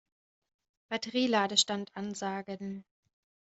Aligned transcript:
Batterie-Ladestand 0.89 1.91
ansagen. 1.95 2.85